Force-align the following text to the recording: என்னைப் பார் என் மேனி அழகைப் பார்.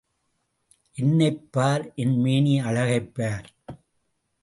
என்னைப் 0.95 1.47
பார் 1.51 1.93
என் 1.95 2.17
மேனி 2.19 2.59
அழகைப் 2.59 3.15
பார். 3.15 3.47